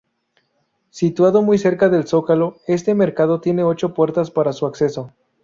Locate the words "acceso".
4.65-5.13